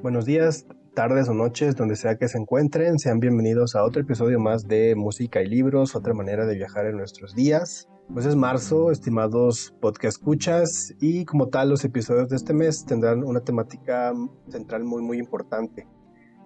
[0.00, 3.00] Buenos días, tardes o noches, donde sea que se encuentren.
[3.00, 6.96] Sean bienvenidos a otro episodio más de Música y Libros, otra manera de viajar en
[6.96, 7.88] nuestros días.
[8.14, 13.24] Pues es marzo, estimados podcast escuchas, y como tal los episodios de este mes tendrán
[13.24, 14.12] una temática
[14.48, 15.88] central muy muy importante.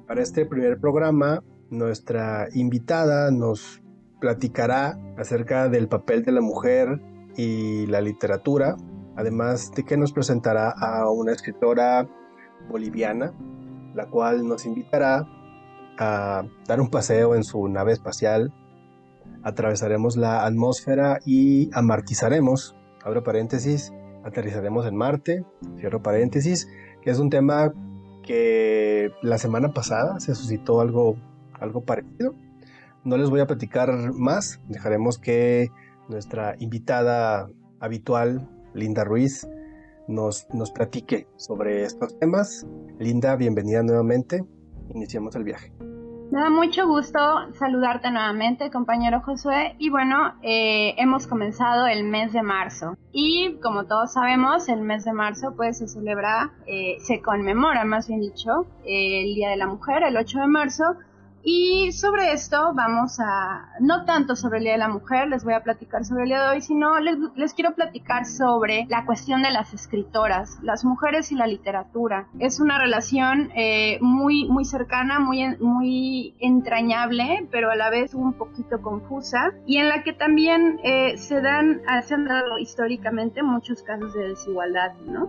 [0.09, 3.82] Para este primer programa, nuestra invitada nos
[4.19, 7.02] platicará acerca del papel de la mujer
[7.37, 8.77] y la literatura,
[9.14, 12.09] además de que nos presentará a una escritora
[12.69, 13.33] boliviana,
[13.95, 15.27] la cual nos invitará
[15.98, 18.52] a dar un paseo en su nave espacial.
[19.43, 23.93] Atravesaremos la atmósfera y amartizaremos, abro paréntesis,
[24.25, 25.45] aterrizaremos en Marte,
[25.79, 26.69] cierro paréntesis,
[27.02, 27.73] que es un tema
[28.23, 31.16] que la semana pasada se suscitó algo,
[31.59, 32.35] algo parecido.
[33.05, 35.71] No les voy a platicar más, dejaremos que
[36.09, 37.49] nuestra invitada
[37.80, 39.49] habitual, Linda Ruiz,
[40.12, 42.66] nos, nos platique sobre estos temas.
[42.99, 44.45] Linda, bienvenida nuevamente.
[44.95, 45.73] Iniciamos el viaje.
[46.32, 47.19] Me da mucho gusto
[47.59, 49.77] saludarte nuevamente, compañero Josué.
[49.79, 52.96] Y bueno, eh, hemos comenzado el mes de marzo.
[53.13, 58.09] Y como todos sabemos, el mes de marzo pues se celebra, eh, se conmemora más
[58.09, 60.85] bien dicho, el Día de la Mujer, el 8 de marzo
[61.45, 65.54] y sobre esto vamos a, no tanto sobre el Día de la Mujer, les voy
[65.54, 69.50] a platicar sobre el día de hoy, sino les, quiero platicar sobre la cuestión de
[69.50, 72.28] las escritoras, las mujeres y la literatura.
[72.38, 78.34] Es una relación eh, muy, muy cercana, muy, muy entrañable, pero a la vez un
[78.34, 83.82] poquito confusa, y en la que también eh, se, dan, se han dado históricamente muchos
[83.82, 85.28] casos de desigualdad, ¿no?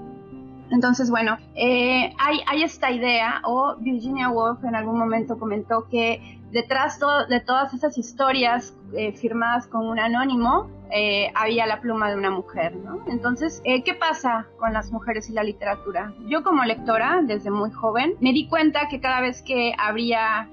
[0.71, 6.99] Entonces, bueno, eh, hay, esta idea, o Virginia Woolf en algún momento comentó que detrás
[7.29, 12.29] de todas esas historias eh, firmadas con un anónimo, eh, había la pluma de una
[12.29, 13.03] mujer, ¿no?
[13.07, 16.13] Entonces, ¿qué pasa con las mujeres y la literatura?
[16.27, 20.47] Yo como lectora, desde muy joven, me di cuenta que cada vez que abría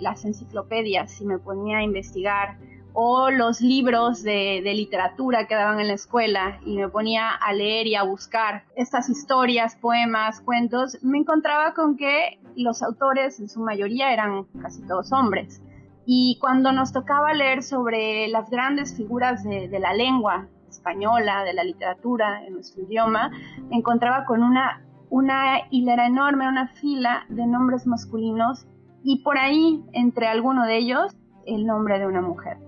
[0.00, 2.56] las enciclopedias y me ponía a investigar
[3.00, 7.86] o los libros de, literatura que daban en la escuela y me ponía a leer
[7.86, 13.60] y a buscar estas historias, poemas, cuentos, me encontraba con que los autores en su
[13.60, 15.62] mayoría eran casi todos hombres.
[16.06, 21.62] Y cuando nos tocaba leer sobre las grandes figuras de, la lengua española, de la
[21.62, 23.30] literatura en nuestro idioma,
[23.70, 28.66] me encontraba con una, una hilera enorme, una fila de nombres masculinos
[29.04, 31.16] y por ahí, entre alguno de ellos,
[31.46, 32.58] el nombre de una mujer.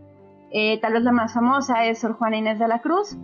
[0.50, 3.16] Eh, tal vez la más famosa es Sor Juana Inés de la Cruz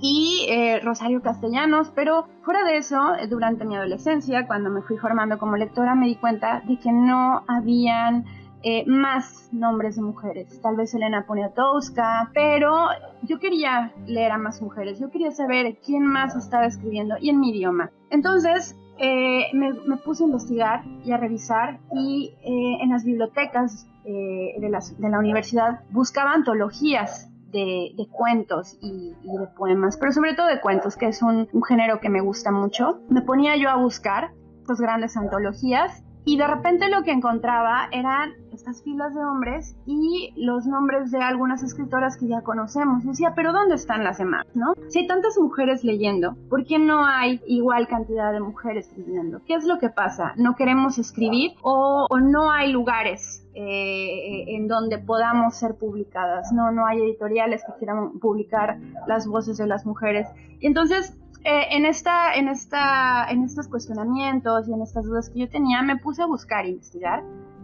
[0.00, 2.98] y eh, Rosario Castellanos, pero fuera de eso,
[3.28, 7.44] durante mi adolescencia, cuando me fui formando como lectora, me di cuenta de que no
[7.48, 8.24] habían
[8.62, 10.60] eh, más nombres de mujeres.
[10.62, 12.88] Tal vez Elena Poniatowska, pero
[13.22, 17.40] yo quería leer a más mujeres, yo quería saber quién más estaba escribiendo y en
[17.40, 17.90] mi idioma.
[18.10, 25.18] Entonces, me, puse a investigar y a revisar y en las bibliotecas eh, de, la,
[25.18, 31.20] universidad buscaba antologías de, cuentos y, de poemas, pero sobre todo de cuentos, que es
[31.20, 33.00] un, un género que me gusta mucho.
[33.10, 34.30] Me ponía yo a buscar
[34.62, 40.32] estas grandes antologías y de repente lo que encontraba eran estas filas de hombres y
[40.36, 43.04] los nombres de algunas escritoras que ya conocemos.
[43.04, 44.44] Decía, pero ¿dónde están las demás?
[44.54, 44.74] ¿No?
[44.88, 49.40] Si hay tantas mujeres leyendo, ¿por qué no hay igual cantidad de mujeres leyendo?
[49.46, 50.32] ¿Qué es lo que pasa?
[50.36, 56.52] ¿No queremos escribir o, no hay lugares eh, en donde podamos ser publicadas?
[56.52, 60.26] No, no hay editoriales que quieran publicar las voces de las mujeres.
[60.58, 65.40] Y entonces eh, en, esta, en, esta, en estos cuestionamientos y en estas dudas que
[65.40, 67.22] yo tenía, me puse a buscar investigar.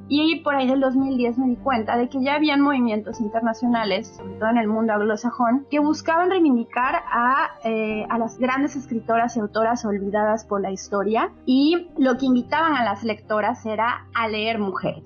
[0.08, 4.34] Y por ahí del 2010 me di cuenta de que ya habían movimientos internacionales, sobre
[4.34, 9.40] todo en el mundo anglosajón, que buscaban reivindicar a, eh, a las grandes escritoras y
[9.40, 14.58] autoras olvidadas por la historia y lo que invitaban a las lectoras era a leer
[14.58, 15.04] mujeres.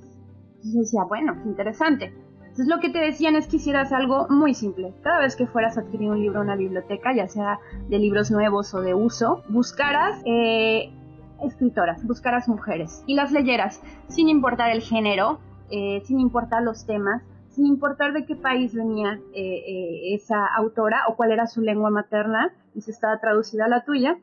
[0.64, 2.12] Y yo decía, bueno, interesante.
[2.58, 4.92] Entonces lo que te decían es que hicieras algo muy simple.
[5.04, 8.32] Cada vez que fueras a adquirir un libro en una biblioteca, ya sea de libros
[8.32, 10.92] nuevos o de uso, buscaras eh,
[11.42, 15.40] escritoras, buscaras mujeres y las leyeras, sin importar el género,
[15.70, 21.16] eh, sin importar los temas, sin importar de qué país venía eh, esa autora o
[21.16, 24.18] cuál era su lengua materna y si estaba traducida a la tuya,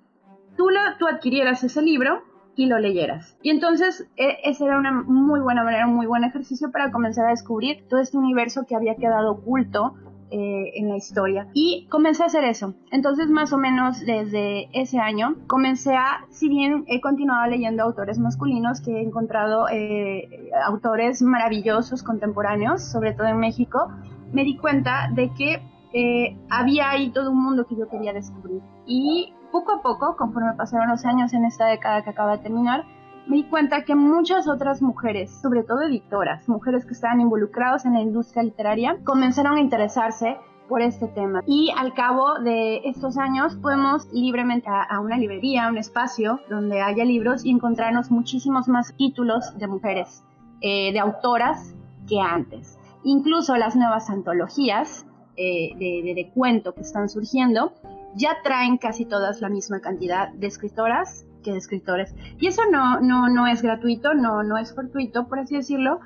[0.55, 2.21] tú, la, tú adquirieras ese libro
[2.55, 3.37] y lo leyeras.
[3.41, 7.25] Y entonces e, esa era una muy buena manera, un muy buen ejercicio para comenzar
[7.27, 9.95] a descubrir todo este universo que había quedado oculto
[10.31, 11.47] eh, en la historia.
[11.53, 12.73] Y comencé a hacer eso.
[12.91, 18.17] Entonces, más o menos desde ese año, comencé a, si bien he continuado leyendo autores
[18.17, 23.91] masculinos, que he encontrado eh, autores maravillosos contemporáneos, sobre todo en México,
[24.33, 25.61] me di cuenta de que
[25.93, 28.61] eh, había ahí todo un mundo que yo quería descubrir.
[28.85, 32.83] Y poco a poco, conforme pasaron los años en esta década que acaba de terminar,
[33.27, 37.93] me di cuenta que muchas otras mujeres, sobre todo editoras, mujeres que estaban involucradas en
[37.93, 40.37] la industria literaria, comenzaron a interesarse
[40.67, 41.43] por este tema.
[41.45, 46.81] Y al cabo de estos años podemos libremente a, una librería, a un espacio donde
[46.81, 50.23] haya libros y encontrarnos muchísimos más títulos de mujeres,
[50.61, 51.75] eh, de autoras
[52.07, 52.77] que antes.
[53.03, 55.05] Incluso las nuevas antologías
[55.37, 57.73] eh, de, de, cuento que están surgiendo
[58.15, 62.15] ya traen casi todas la misma cantidad de escritoras de escritores.
[62.39, 65.99] Y eso no, no, no es gratuito, no, no es fortuito, por así decirlo,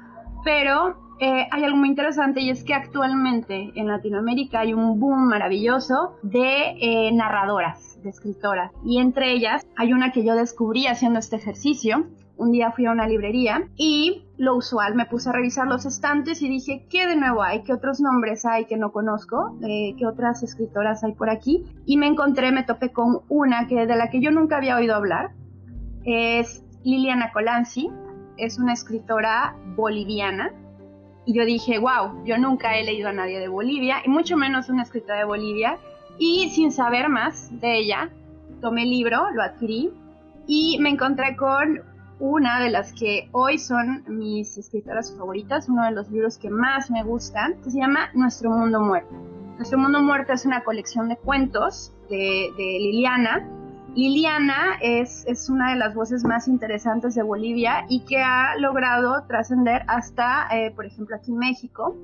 [0.44, 5.27] pero eh, hay algo muy interesante y es que actualmente en Latinoamérica hay un boom
[5.27, 8.71] maravilloso de eh, narradoras, de escritoras.
[8.86, 12.06] Y entre ellas hay una que yo descubrí haciendo este ejercicio.
[12.39, 16.41] Un día fui a una librería y lo usual me puse a revisar los estantes
[16.41, 17.63] y dije, ¿qué de nuevo hay?
[17.63, 19.57] ¿Qué otros nombres hay que no conozco?
[19.62, 21.65] Eh, ¿Qué otras escritoras hay por aquí?
[21.86, 24.95] Y me encontré, me topé con una que de la que yo nunca había oído
[24.95, 25.31] hablar.
[26.06, 27.89] Es Liliana Colanzi,
[28.38, 30.53] es una escritora boliviana
[31.25, 34.69] y yo dije, wow, yo nunca he leído a nadie de Bolivia, y mucho menos
[34.69, 35.77] una escritora de Bolivia.
[36.18, 38.09] Y sin saber más de ella,
[38.62, 39.92] tomé el libro, lo adquirí
[40.47, 41.81] y me encontré con
[42.19, 46.92] una de las que hoy son mis escritoras favoritas, uno de los libros que más
[46.92, 49.13] me gustan, que se llama Nuestro Mundo Muerto.
[49.57, 53.48] Nuestro Mundo Muerto es una colección de cuentos de, de Liliana
[53.95, 59.25] Liliana es, es, una de las voces más interesantes de Bolivia y que ha logrado
[59.27, 61.95] trascender hasta, eh, por ejemplo, aquí en México.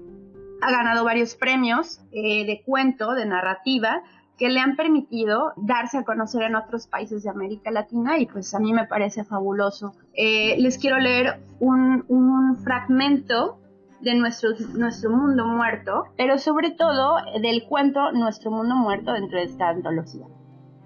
[0.62, 4.02] Ha ganado varios premios eh, de cuento, de narrativa,
[4.38, 8.54] que le han permitido darse a conocer en otros países de América Latina y pues
[8.54, 9.94] a mí me parece fabuloso.
[10.14, 13.60] Eh, les quiero leer un, fragmento
[14.02, 19.46] de nuestro, nuestro mundo muerto, pero sobre todo del cuento Nuestro mundo muerto dentro de
[19.46, 20.26] esta antología.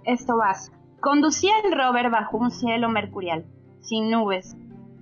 [0.06, 0.54] Esto va
[1.00, 3.46] Conducía el rover bajo un cielo mercurial,
[3.82, 4.58] sin nubes.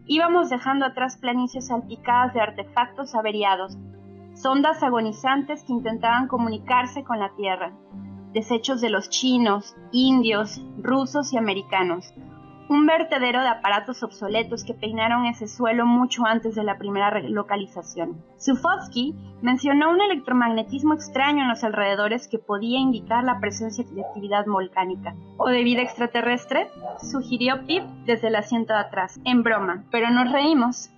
[0.06, 3.78] Íbamos dejando atrás planicies salpicadas de artefactos averiados,
[4.36, 7.74] sondas agonizantes que intentaban comunicarse con la Tierra,
[8.34, 12.14] desechos de los chinos, indios, rusos y americanos,
[12.70, 18.22] un vertedero de aparatos obsoletos que peinaron ese suelo mucho antes de la primera localización.
[18.40, 24.46] Zufovsky mencionó un electromagnetismo extraño en los alrededores que podía indicar la presencia de actividad
[24.46, 26.70] volcánica o de vida extraterrestre,
[27.00, 30.90] sugirió Pip desde el asiento de atrás, en broma, pero nos reímos.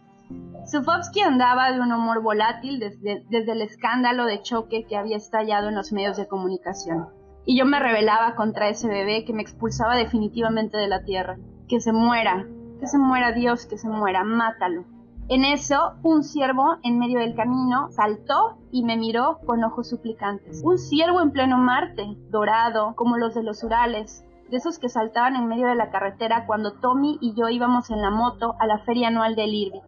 [0.68, 5.70] Zufovsky andaba de un humor volátil desde, desde el escándalo de choque que había estallado
[5.70, 9.96] en los medios de comunicación y yo me rebelaba contra ese bebé que me expulsaba
[9.96, 11.38] definitivamente de la tierra
[11.70, 12.48] que se muera,
[12.80, 14.84] que se muera Dios, que se muera, mátalo.
[15.30, 20.64] En eso, un ciervo en medio del camino saltó y me miró con ojos suplicantes.
[20.64, 25.36] Un ciervo en pleno Marte, dorado, como los de los Urales, de esos que saltaban
[25.36, 28.80] en medio de la carretera cuando Tommy y yo íbamos en la moto a la
[28.80, 29.82] feria anual del Irving.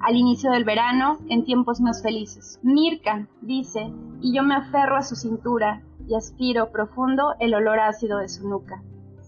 [0.00, 2.58] Al inicio del verano, en tiempos más felices.
[2.62, 3.92] Mirka, dice,
[4.22, 8.48] y yo me aferro a su cintura y aspiro profundo el olor ácido de su
[8.48, 8.82] nuca.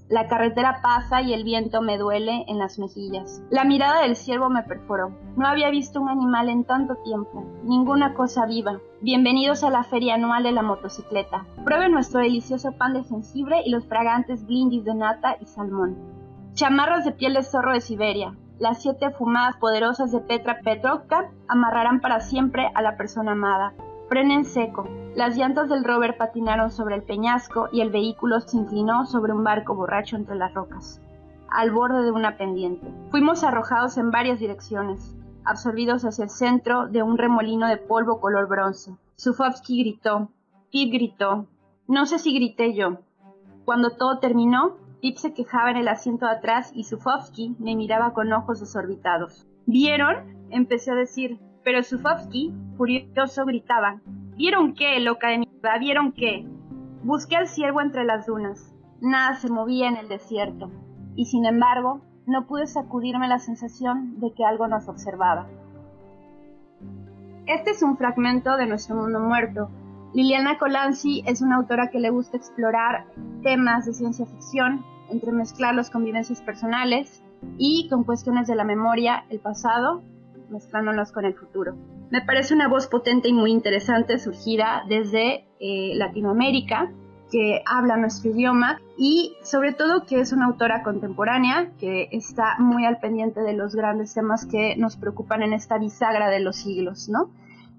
[0.09, 3.45] La carretera pasa y el viento me duele en las mejillas.
[3.49, 5.13] La mirada del ciervo me perforó.
[5.37, 8.81] No había visto un animal en tanto tiempo, ninguna cosa viva.
[9.03, 11.47] Bienvenidos a la feria anual de la motocicleta.
[11.65, 15.97] Prueben nuestro delicioso pan de jengibre y los fragantes blindis de nata y salmón.
[16.55, 18.35] Chamarras de piel de zorro de Siberia.
[18.59, 23.75] Las siete fumadas poderosas de Petra Petrovka amarrarán para siempre a la persona amada.
[24.11, 24.89] Frenen seco.
[25.15, 29.45] Las llantas del rover patinaron sobre el peñasco y el vehículo se inclinó sobre un
[29.45, 31.01] barco borracho entre las rocas,
[31.49, 32.93] al borde de una pendiente.
[33.13, 35.15] Fuimos arrojados en varias direcciones,
[35.45, 38.97] absorbidos hacia el centro de un remolino de polvo color bronce.
[39.15, 40.29] Sufovsky gritó.
[40.73, 41.47] Pip gritó.
[41.87, 42.99] No sé si grité yo.
[43.65, 48.13] Cuando todo terminó, Pip se quejaba en el asiento de atrás y Sufovsky me miraba
[48.13, 49.47] con ojos desorbitados.
[49.67, 50.49] ¿Vieron?
[50.51, 51.39] Empecé a decir.
[51.63, 54.01] Pero Sufovsky, furioso, gritaba:
[54.37, 55.79] ¿Vieron qué, loca de mierda?
[55.79, 56.47] ¿Vieron qué?
[57.03, 58.75] Busqué al ciervo entre las dunas.
[59.01, 60.71] Nada se movía en el desierto.
[61.17, 65.49] Y sin embargo, no pude sacudirme la sensación de que algo nos observaba.
[67.47, 69.71] Este es un fragmento de Nuestro Mundo Muerto.
[70.15, 73.07] Liliana Colanzi es una autora que le gusta explorar
[73.43, 77.23] temas de ciencia ficción, entremezclarlos con vivencias personales
[77.59, 80.03] y con cuestiones de la memoria, el pasado
[80.51, 81.77] mezclándonos con el futuro.
[82.11, 86.91] Me parece una voz potente y muy interesante surgida desde eh, Latinoamérica,
[87.31, 92.85] que habla nuestro idioma y sobre todo que es una autora contemporánea que está muy
[92.85, 97.09] al pendiente de los grandes temas que nos preocupan en esta bisagra de los siglos,
[97.09, 97.31] ¿no?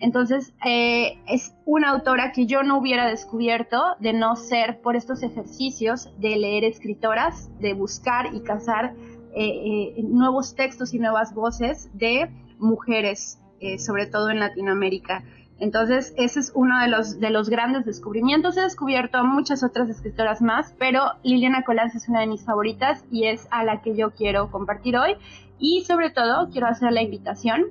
[0.01, 5.21] Entonces, eh, es una autora que yo no hubiera descubierto de no ser por estos
[5.21, 8.95] ejercicios de leer escritoras, de buscar y cazar
[9.35, 13.39] eh, eh, nuevos textos y nuevas voces de mujeres,
[13.77, 15.23] sobre todo en Latinoamérica.
[15.61, 18.57] Entonces, ese es uno de los, de los grandes descubrimientos.
[18.57, 23.25] He descubierto muchas otras escritoras más, pero Liliana Colás es una de mis favoritas y
[23.25, 25.17] es a la que yo quiero compartir hoy.
[25.59, 27.67] Y sobre todo, quiero hacer la invitación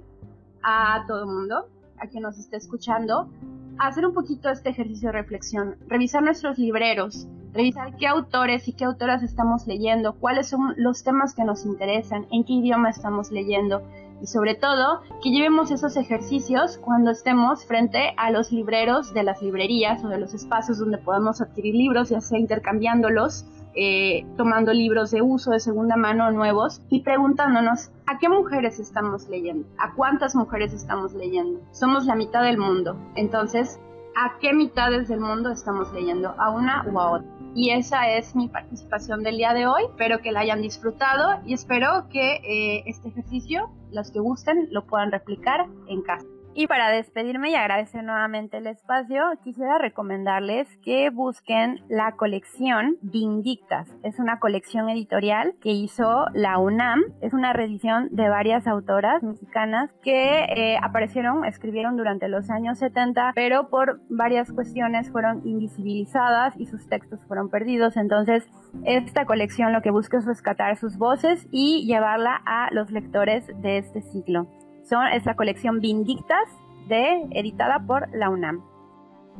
[0.62, 1.66] a todo el mundo,
[1.99, 3.28] a quien nos esté escuchando,
[3.76, 8.73] a hacer un poquito este ejercicio de reflexión, revisar nuestros libreros, revisar qué autores y
[8.73, 13.32] qué autoras estamos leyendo, cuáles son los temas que nos interesan, en qué idioma estamos
[13.32, 13.82] leyendo
[14.21, 19.43] y sobre todo que llevemos esos ejercicios cuando estemos frente a los libreros de las
[19.43, 25.11] librerías o de los espacios donde podemos adquirir libros, ya sea intercambiándolos, eh, tomando libros
[25.11, 30.35] de uso de segunda mano nuevos y preguntándonos a qué mujeres estamos leyendo, a cuántas
[30.35, 31.61] mujeres estamos leyendo.
[31.71, 33.79] Somos la mitad del mundo, entonces,
[34.17, 36.35] ¿a qué mitades del mundo estamos leyendo?
[36.37, 37.41] ¿A una o a otra?
[37.55, 39.83] Y esa es mi participación del día de hoy.
[39.89, 44.87] Espero que la hayan disfrutado y espero que eh, este ejercicio, los que gusten, lo
[44.87, 46.26] puedan replicar en casa.
[46.52, 53.88] Y para despedirme y agradecer nuevamente el espacio, quisiera recomendarles que busquen la colección Vindictas.
[54.02, 57.02] Es una colección editorial que hizo la UNAM.
[57.21, 63.30] Es una reedición de varias autoras mexicanas que eh, aparecieron, escribieron durante los años 70,
[63.37, 67.97] pero por varias cuestiones fueron invisibilizadas y sus textos fueron perdidos.
[67.97, 68.45] Entonces,
[68.85, 73.78] esta colección lo que busca es rescatar sus voces y llevarla a los lectores de
[73.78, 74.49] este ciclo
[74.90, 76.49] son, es colección Vindictas,
[76.88, 78.64] de, editada por la UNAM.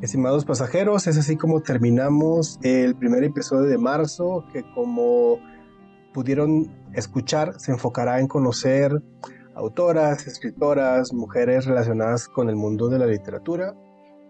[0.01, 5.39] Estimados pasajeros, es así como terminamos el primer episodio de marzo, que como
[6.15, 9.03] pudieron escuchar, se enfocará en conocer
[9.57, 13.75] autoras, escritoras, mujeres relacionadas con el mundo de la literatura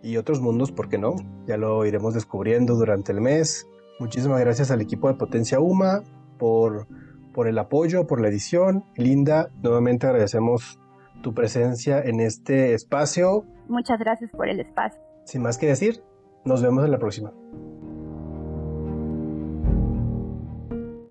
[0.03, 1.15] y otros mundos, ¿por qué no?
[1.47, 3.67] Ya lo iremos descubriendo durante el mes.
[4.01, 6.03] Muchísimas gracias al equipo de Potencia UMA
[6.39, 6.89] por,
[7.35, 8.85] por el apoyo, por la edición.
[8.97, 10.80] Linda, nuevamente agradecemos
[11.23, 13.45] tu presencia en este espacio.
[13.69, 15.01] Muchas gracias por el espacio.
[15.25, 16.03] Sin más que decir,
[16.45, 17.33] nos vemos en la próxima.